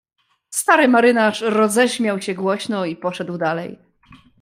[0.49, 3.77] "Stary marynarz roześmiał się głośno i poszedł dalej."